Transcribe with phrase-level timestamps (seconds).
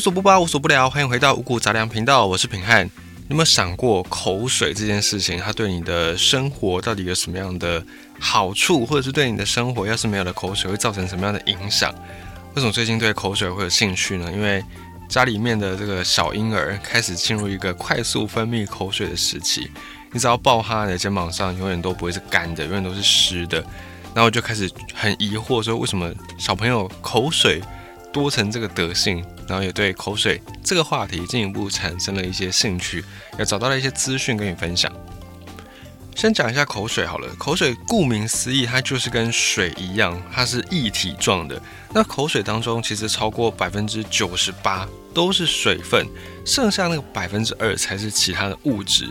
[0.00, 2.88] 无所不包，无所不聊，欢迎回到五谷杂粮频道，我是平汉。
[3.28, 7.84] 有没有想过口水这件事情，它对你的生活到底有什么样的
[8.18, 11.94] 好处，或者是对你的生活，要是没有了口水，会造成什么样的影响？
[12.54, 14.32] 为什么最近对口水会有兴趣呢？
[14.32, 14.64] 因为
[15.06, 19.70] 家里面的这个小婴儿开始进入一个快速分泌口水的时期，
[20.12, 23.62] 你只要抱他的肩膀上，永远都不会是干的，永远都是湿的。
[24.14, 27.60] 然后就开始很疑惑，说为什么小朋友口水
[28.10, 29.22] 多成这个德性？
[29.50, 33.04] 然后也对口水这个话题进一步产生了一些兴趣，
[33.36, 34.90] 也找到了一些资讯跟你分享。
[36.14, 41.60] 先讲一下口水好了，口水顾名思义，它就是跟水一样，它是液体状的。
[41.92, 46.06] 那口水当中其实超过百分之九十八都是水分，
[46.46, 49.08] 剩下那个百分之二才是其他的物质。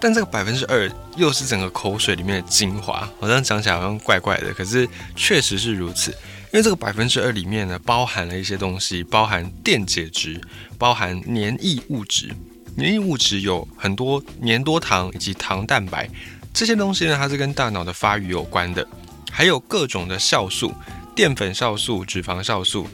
[0.00, 6.14] 但这个百分之二又是整个口水里面的精华，好像讲起来好像怪怪的，可是确实是如此。
[6.52, 10.40] 因为这个百分之二里面呢，包含了一些东西，包含电解质，
[10.76, 12.34] 包含黏液物质。
[12.76, 16.10] 黏液物质有很多黏多糖以及糖蛋白，
[16.52, 18.86] 这些东西呢，它是跟大脑的发育有关的。
[19.30, 20.74] 还有各种的酵素，
[21.14, 22.88] 淀粉酵素、脂肪酵素、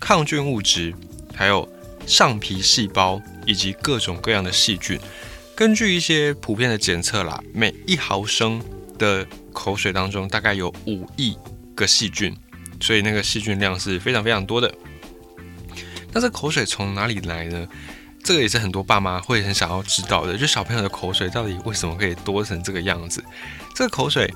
[0.00, 0.94] 抗菌物质，
[1.34, 1.68] 还有
[2.06, 4.98] 上皮细胞以及各种各样的细菌。
[5.54, 8.62] 根据一些普遍的检测啦，每一毫升
[8.98, 11.36] 的口水当中大概有五亿
[11.74, 12.34] 个细菌。
[12.80, 14.72] 所以那个细菌量是非常非常多的。
[16.12, 17.68] 那这口水从哪里来呢？
[18.22, 23.24] 这个也是很多爸妈会很想要知道的，就小朋友的口水到底为什么可以多成这个样子？
[23.74, 24.30] 这个口水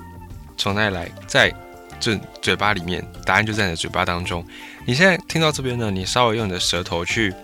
[0.56, 1.10] 从哪里来？
[1.26, 1.52] 在
[2.00, 4.44] 这嘴巴里面，答案就在你的嘴巴当中。
[4.86, 7.34] 你现在听到这边呢，你稍微用你的舌头去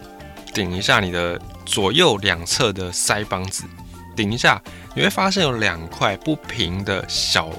[0.54, 3.64] 顶一下你的左右两侧的腮帮子，
[4.16, 4.62] 顶一下，
[4.94, 7.50] 你会发现有两块不平的小，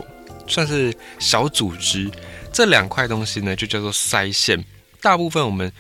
[0.48, 2.10] 算是小组织。
[2.54, 4.64] 这两块东西呢，就叫做腮腺。
[5.02, 5.72] 大部分我们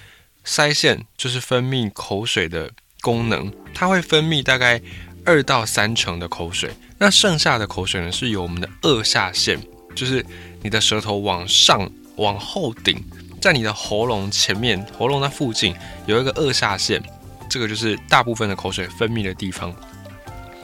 [0.45, 4.81] 腮腺就是分泌口水的功能，它会分泌大概
[5.25, 6.72] 二到三成的口水。
[6.97, 9.59] 那剩下的口水呢，是由我们的颚下腺，
[9.94, 10.25] 就是
[10.62, 13.03] 你的舌头往上往后顶，
[13.41, 15.75] 在你的喉咙前面，喉咙那附近
[16.06, 17.01] 有一个颚下腺，
[17.50, 19.75] 这个就是大部分的口水分泌的地方。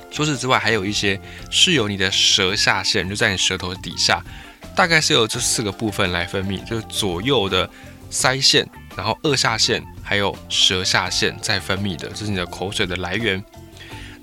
[0.09, 1.19] 除此之外，还有一些
[1.51, 4.23] 是由你的舌下腺，就在你舌头底下。
[4.77, 7.67] 大概是由这四个部分来分泌，就是左右的
[8.11, 8.63] 腮腺，
[8.95, 13.43] 然后颚下腺，还有舌下腺在分泌的，这是你的口水的来源。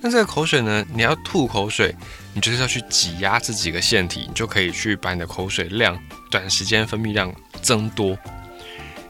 [0.00, 1.92] 那这个口水呢，你要吐口水，
[2.34, 5.98] 你就是要去挤压这几个腺体，你就可以去把你的口水量
[6.30, 8.16] 短时间分泌量增多。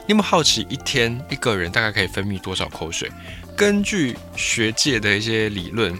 [0.07, 3.13] 你有没有好奇，一天一个人大概可以分泌多少口水？
[3.55, 5.95] 根据学界的一些理论。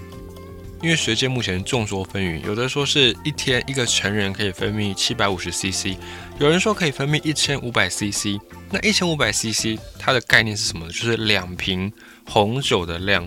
[0.85, 5.97] 因为学界目前众说纷纭，有的说是一天一个成人可以分泌七百五十 CC，
[6.39, 8.39] 有人说可以分泌一千五百 CC。
[8.71, 10.93] 那一千五百 CC 它的概念是什么呢？
[10.93, 11.91] 就是两瓶
[12.27, 13.27] 红酒的量。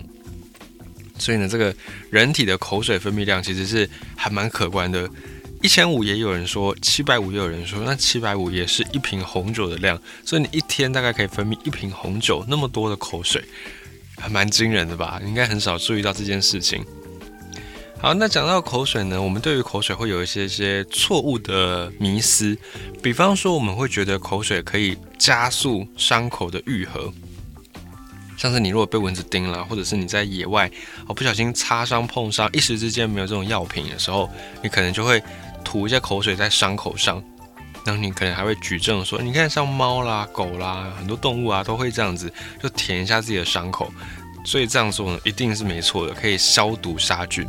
[1.18, 1.74] 所以呢，这个
[2.10, 5.10] 人体的口水分泌量其实是还蛮可观的。
[5.60, 10.00] 一千五也有人说，七百五也有人说，那七百五也是一瓶红酒的量。
[10.24, 13.42] 所以你一天大概可以分泌一瓶红酒那么多的口水，
[14.16, 15.20] 还蛮惊人的吧？
[15.26, 16.86] 应该很少注意到这件事情。
[18.00, 22.56] 好，那讲到口水呢，我们对于口水会有一些些错误的迷思，
[23.02, 27.12] 比方说我们会觉得口水可以加速伤口的愈合，
[28.36, 30.70] 像是你如果被蚊子叮了，或者是你在野外
[31.08, 34.30] 哦不小心擦伤碰伤，一时之间没有这种药品的时候，
[34.62, 35.20] 你可能就会
[35.64, 37.20] 吐一些口水在伤口上，
[37.84, 42.32] 然后你可能还会举证说，你看像猫啦、狗啦，很多动物啊都会这样子，
[42.62, 43.92] 就舔一下自己的伤口，
[44.44, 47.44] 所以这样做呢一定是没错的，可以消毒杀菌。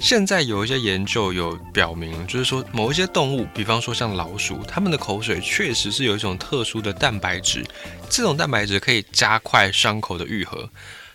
[0.00, 7.62] 现在有一些研究有表明，就是说某一些动物，比方说像老鼠，它们的口水确实是有一种特殊的蛋白质，
[8.08, 10.70] 这种蛋白质可以加快伤口的愈合。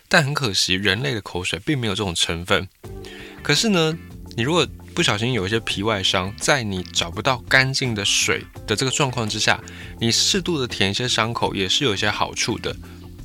[0.08, 2.68] 但很可惜，人类的口水并没有这种成分。
[3.42, 3.92] 可是呢，
[4.36, 4.64] 你如果
[4.94, 9.60] 不小心有一些皮外伤，在你找不到干净的水的这个状况之下，
[9.98, 12.74] 你适度的舔一些伤口也是有一些好处的。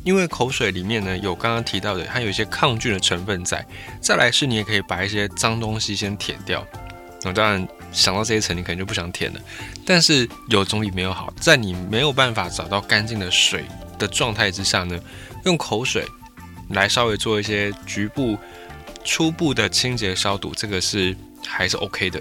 [0.04, 3.66] 因为口水里面呢有刚刚提到的，它有一些抗菌的成分在。
[4.00, 6.66] 再来是，你也可以把一些脏东西先舔掉。
[7.24, 9.40] 那当然想到这一层，你可能就不想舔了。
[9.86, 13.64] 但是有总比没有好，在你没有办法找到干净的水
[14.00, 15.00] 的状态之下呢，
[15.46, 16.04] 用口水
[16.70, 18.36] 来稍微做一些局部、
[19.04, 21.16] 初步的清洁消毒，这个是
[21.46, 22.20] 还是 OK 的。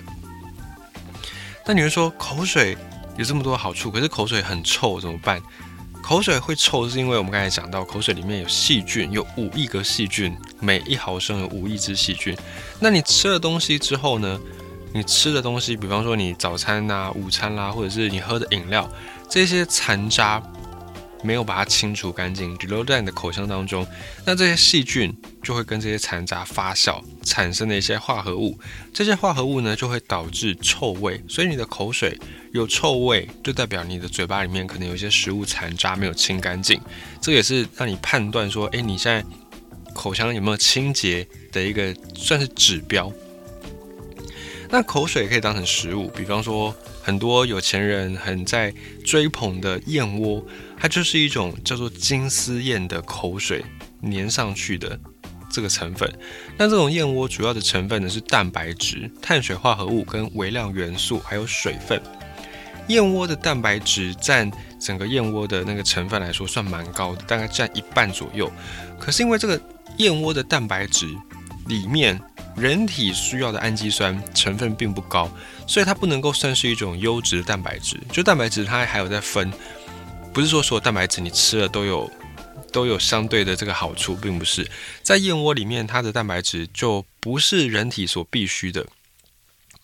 [1.64, 2.76] 那你会说口水
[3.16, 5.40] 有这么多好处，可是口水很臭怎么办？
[6.02, 12.36] 口水会臭，是因为我们刚才讲到，口水里面有细菌，有五亿个细菌，每一毫升有五亿只细菌。
[12.80, 14.40] 那你吃了东西之后呢？
[14.92, 18.90] 你吃的东西，比方说你早餐呐、午餐啦，或者是你喝的饮料，
[19.28, 20.42] 这些残渣
[21.22, 23.86] 没有把它清除干净，留在你的口腔当中，
[24.24, 28.58] 那这些细菌就会跟这些残渣发酵，产生的一些化合物。
[28.92, 31.22] 这些化合物呢，就会导致臭味。
[31.28, 32.18] 所以你的口水
[32.52, 36.80] 有臭味，就代表你的嘴巴里面可能有一些食物残渣没有清干净。
[37.20, 39.24] 这也是让你判断说，哎，你现在
[39.94, 43.12] 口腔有没有清洁的一个算是指标。
[44.72, 46.72] 那口水可以当成食物，比方说
[47.02, 48.72] 很多有钱人很在
[49.04, 50.44] 追捧的燕窝，
[50.78, 53.64] 它就是一种叫做金丝燕的口水
[54.02, 54.98] 粘上去的
[55.50, 56.08] 这个成分。
[56.56, 62.00] 那这种燕窝主要的成分呢是蛋白质、碳水化合物跟微量元素，还有水分。
[62.86, 64.48] 燕窝的蛋白质占
[64.80, 68.50] 整个燕窝的那个成分来说算蛮高的，大概占一半左右。
[69.00, 69.60] 可是因为这个
[69.98, 71.06] 燕窝的蛋白质
[71.66, 72.20] 里面，
[72.56, 75.30] 人体需要的氨基酸成分并不高，
[75.66, 77.98] 所以它不能够算是一种优质的蛋白质。
[78.12, 79.52] 就蛋白质它还有在分，
[80.32, 82.10] 不是说所有蛋白质你吃了都有
[82.72, 84.68] 都有相对的这个好处，并不是
[85.02, 88.86] 在燕窝里面它的蛋白质就不是人体所必须的。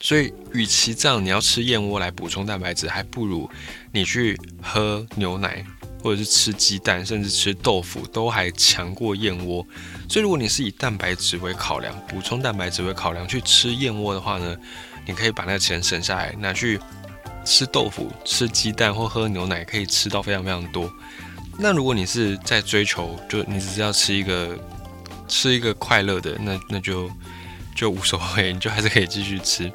[0.00, 3.50] 所以，与其这样，你要吃燕窝来补充蛋白质，还不如
[3.92, 5.64] 你去喝牛奶。
[6.02, 9.66] 或者是吃鸡蛋，甚至吃豆腐，都还强过燕窝。
[10.08, 14.56] 所以，如果你是以蛋白质为考量，补充蛋白质为考量去吃燕窝的话呢，
[15.04, 16.80] 你可以把那个钱省下来，拿去
[17.44, 20.90] 吃豆腐、吃鸡蛋或喝牛奶，可以吃到非常非常多。
[21.58, 24.58] 那如果你是在追求，就你只是要吃一个
[25.26, 27.10] 吃一个快乐的，那那就
[27.74, 29.70] 就无所谓，你就还是可以继续吃。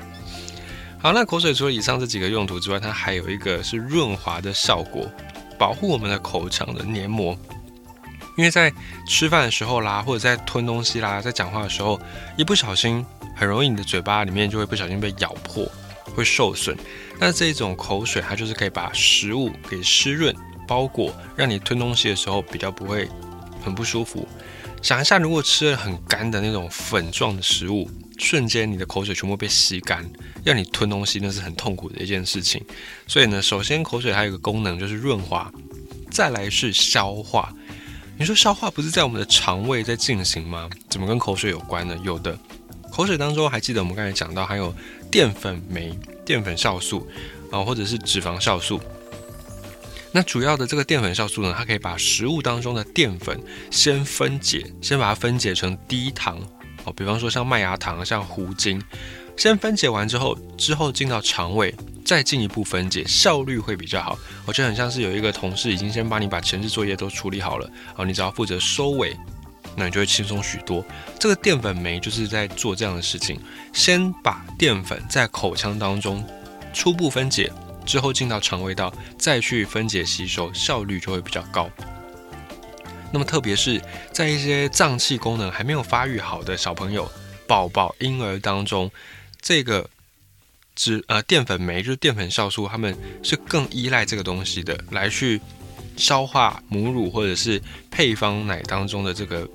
[1.00, 5.12] 好，那口水除了以上这几个用途之外，它还有一个是润滑的效果。
[5.58, 7.38] 保护我们的口腔的黏膜，
[8.38, 8.72] 因为在
[9.08, 12.00] 吃饭的时候啦，或者在吞东西啦，在讲话的时候，
[12.38, 13.06] 一不小心，
[13.36, 15.70] 很容易你的嘴巴里面就会不小心被咬破，
[16.16, 16.78] 会受损。
[17.20, 20.36] 那这种口水，它就是可以把食物给湿润
[20.68, 23.08] 包裹，让你吞东西的时候比较不会
[23.64, 24.28] 很不舒服。
[24.82, 27.90] 想一下，如果吃了很干的那种粉状的食物。
[28.18, 30.08] 瞬间，你的口水全部被吸干，
[30.44, 32.64] 要你吞东西，那是很痛苦的一件事情。
[33.08, 35.52] 所以呢，首先口水还有一个功能就是润滑，
[36.12, 37.52] 再来是消化。
[38.22, 40.70] 你说消化不是在我们的肠胃在进行吗？
[40.88, 41.98] 怎么跟口水有关呢？
[42.04, 42.38] 有的，
[42.92, 44.72] 口水当中还记得我们刚才讲到，还有
[45.10, 47.10] 淀粉酶、淀粉酵素
[47.52, 48.80] 啊，或者是脂肪酵素。
[50.12, 53.42] 那主要的这个淀粉酵素呢，它可以把食物当中的淀粉
[53.72, 56.38] 先分解，先把它分解成低糖。
[56.84, 58.80] 哦，比方说像麦芽糖、像糊精，
[59.38, 61.74] 先分解完之后，之后进到肠胃，
[62.06, 64.18] 再进一步分解，效率会比较好。
[64.46, 69.18] 我觉得很像是有一个同事已经先帮你把前置作业都处理好了，哦，你只要负责收尾，
[69.76, 70.86] 那你就会轻松许多。
[71.18, 73.40] 这个淀粉酶就是在做这样的事情，
[73.74, 76.24] 先把淀粉在口腔当中
[76.74, 77.52] 初步分解，
[77.86, 81.70] 之后进到肠胃道，再去分解吸收，效率就会比较高。
[83.14, 83.82] 那么，特别是
[84.14, 87.12] 在一些脏器功能还没有发育好的小朋友、
[87.52, 88.90] 宝宝、婴儿当中，
[89.42, 89.90] 这个
[90.74, 95.42] 脂呃淀粉酶就是淀粉酵素，他们是更依赖这个东西的，来去
[95.98, 99.46] 消化母乳或者是配方奶当中的这个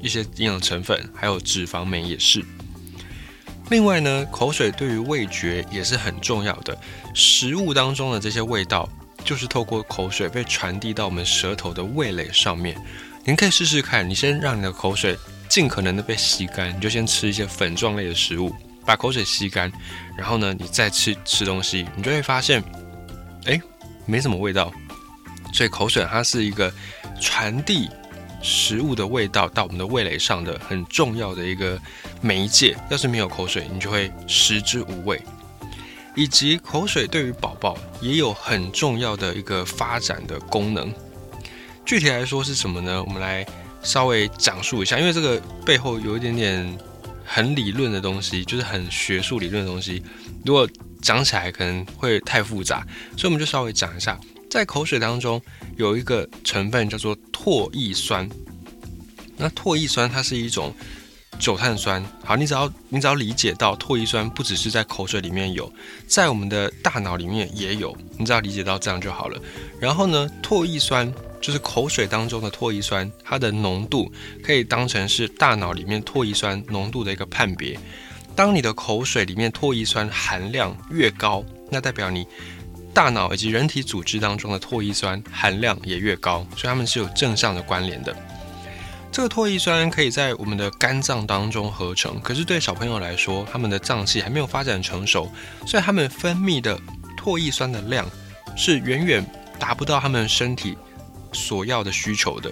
[0.00, 2.40] 一些营养成分，还有脂肪酶也是。
[3.68, 6.78] 另外呢，口水对于味觉也是很重要的，
[7.14, 8.88] 食物当中的这些味道。
[9.24, 12.76] 就是透过口水被传递到我们舌头的味蕾上面。
[13.24, 15.16] 您可以试试看，你先让你的口水
[15.54, 18.52] 尽可能的被吸干，你就先吃一些粉状类的食物，
[18.84, 19.70] 把口水吸干，
[20.18, 22.60] 然后呢，你再吃吃东西，你就会发现，
[23.44, 23.62] 哎，
[24.04, 24.72] 没什么味道。
[25.52, 26.74] 所以口水它是一个
[27.20, 27.88] 传递
[28.42, 31.80] 食物的味道到我们的味蕾上的很重要的一个
[32.20, 32.76] 媒介。
[32.90, 35.22] 要是没有口水，你就会食之无味。
[36.16, 40.92] 以及口水对于宝宝也有很重要的一个发展的功能。
[41.86, 43.00] 具体来说是什么呢？
[43.04, 43.46] 我们来
[43.84, 46.78] 稍微讲述一下，因为这个背后有一点点
[47.24, 50.02] 很理论的东西，就是很学术理论的东西。
[50.44, 50.68] 如果
[51.00, 52.84] 讲起来可能会太复杂，
[53.16, 54.18] 所以我们就稍微讲一下，
[54.50, 55.40] 在口水当中
[55.76, 58.28] 有一个成分叫做唾液酸。
[59.36, 60.74] 那唾液酸它是一种。
[61.36, 65.70] 酒碳酸，好，你只要你只要理解到唾液酸不只是在口水里面有，
[66.06, 69.36] 在我们的大脑里面也有，你只要理解到这样就好了。
[69.80, 71.12] 然后呢，唾液酸
[71.44, 74.10] 就是口水当中的唾液酸，它的浓度
[74.42, 77.78] 可以当成是大脑里面唾液酸浓度的一个判别。
[78.34, 82.26] 当你的口水里面唾液酸含量越高，那代表你
[82.94, 88.16] 大脑以及人体组织当中的唾液酸含量也越高，所以它们是有正向的关联的。
[89.12, 95.30] 这个唾液酸可以在我们的肝脏当中合成，可是对小朋友来说，他们的脏器还没有发展成熟，
[95.66, 96.80] 所以他们分泌的
[97.18, 98.06] 唾液酸的量
[98.56, 99.22] 是远远
[99.58, 100.74] 达不到他们身体
[101.34, 102.50] 所要的需求的。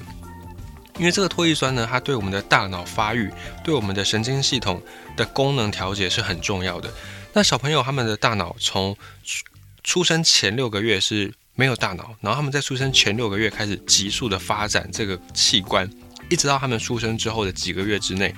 [0.98, 3.30] 因为这个唾液酸呢，它对我们的大脑发育、
[3.64, 4.82] 对我们的神经系统
[5.16, 6.92] 的功能调节是很重要的。
[7.32, 9.44] 那小朋友他们的大脑从出
[9.82, 15.90] 出生前六个月是没有大脑，然后他们在出生前六个月开始急速的发展这个器官，
[16.28, 18.34] 一直到他们出生之后的几个月之内，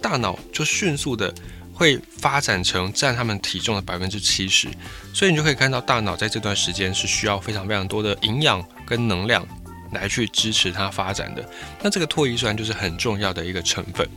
[0.00, 1.34] 大脑就迅速的
[1.74, 4.68] 会发展成占他们体重的百分之七十，
[5.12, 9.46] 所以你就可以看到大脑在这段时间是需要非常非常多的营养跟能量。
[9.92, 11.48] 来去支持它发展的，
[11.82, 14.08] 那这个唾液酸就是很重要的一个成分。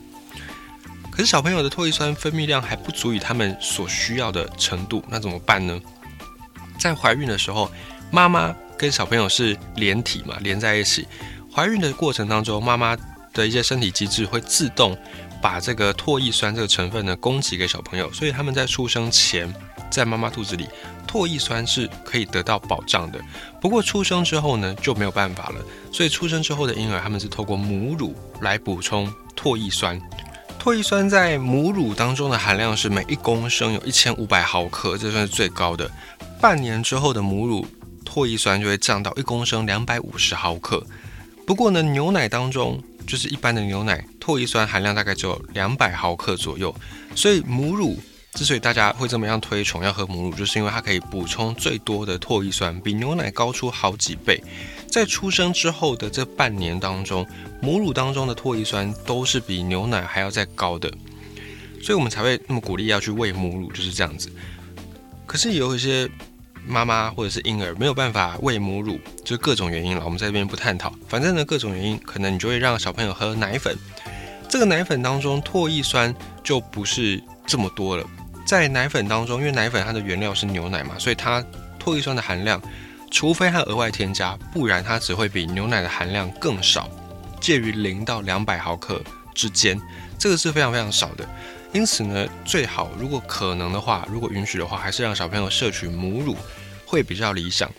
[1.11, 5.79] 可是小朋友的唾液酸分泌量还不足以他们所需要的程度，那怎么办呢？
[6.77, 7.69] 在怀孕的时候，
[8.09, 11.05] 妈妈跟小朋友是连体嘛，连在一起。
[11.53, 12.95] 怀孕的过程当中，妈妈
[13.33, 14.97] 的一些身体机制会自动
[15.41, 19.53] 把这个唾液酸这个成分呢供给给小朋友，所以他们在出生前，
[19.89, 20.67] 在妈妈肚子里。
[21.07, 23.19] 唾液酸是可以得到保障的，
[23.59, 25.55] 不过出生之后呢就没有办法了。
[25.91, 29.99] 所以出生之后的婴儿，他们是透过母乳来补充唾液酸。
[30.59, 35.89] 唾液酸在母乳当中的含量是每一公升有一千五百毫克，这算是最高的。
[36.39, 37.65] 半年之后的母乳
[38.05, 40.85] 唾液酸就会降到一公升两百五十毫克。
[41.43, 46.75] 不过呢，牛奶当中就是一般的牛奶，唾液酸含量大概只有两百毫克左右，
[47.15, 47.97] 所以母乳。
[48.33, 54.41] 之所以大家会这么样推崇要喝母乳，就是因为它可以补充最多的唾液酸，比牛奶高出好几倍。
[54.87, 57.25] 在出生之后的这半年当中，
[57.61, 60.89] 母乳当中的唾液酸都是比牛奶还要再高的，
[61.81, 64.31] 所以我们才会那么鼓励要去喂母乳，就是这样子。
[65.25, 66.09] 可是有一些
[66.65, 70.93] 妈妈或者是婴儿没有办法喂母乳，就是各种原因了，我们在这边不探讨。
[71.07, 73.77] 反正呢，各种原因，可能你就会让小朋友喝奶粉，
[74.47, 78.07] 这个奶粉当中唾液酸就不是这么多了。
[78.49, 81.45] 在奶粉当中，因为奶粉它的原料是牛奶嘛，所以它
[81.79, 82.59] 唾液酸的含量，
[83.11, 86.89] 除非它额外添加，不然它只会比牛奶的含量更少，
[87.39, 89.03] 介于零到两百毫克
[89.35, 89.79] 之间，
[90.17, 91.29] 这个是非常非常少的。
[91.73, 96.35] 因此呢，最好如果可能的话，如果允许的话，还是让小朋友摄取母乳
[96.87, 97.71] 会比较理想。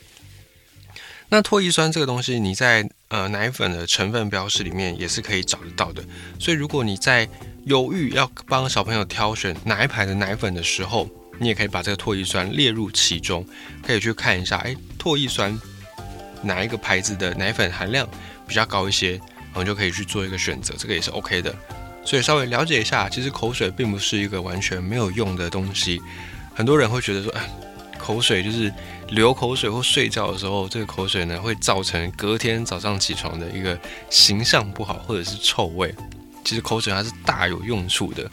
[1.29, 6.05] 那唾液酸这个东西，你在呃奶粉的成分标识里面也是可以找得到的，
[6.39, 7.29] 所以如果你在
[7.65, 13.47] 犹豫要帮小朋友挑选哪一排的奶粉的时候，你也可以把这个唾液酸列入其中，
[13.87, 15.59] 可以去看一下，哎，唾液酸
[16.43, 18.09] 哪一个牌子的奶粉含量
[18.49, 21.55] 比较高一些，然后就可以去做一个选择，这个也是 OK 的。
[22.03, 26.01] 所以稍微了解一下，其实口水并不是一个完全没有用的东西。
[26.55, 27.49] 很多人会觉得说，哎，
[27.99, 28.73] 口水就是
[29.11, 35.95] 流口水或睡觉的时候，这个口水呢会造成隔天早上起床的一个形象不好或者是臭味。
[36.45, 38.31] 其实口水还是大有用处的。